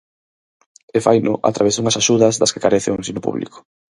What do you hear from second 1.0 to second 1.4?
faino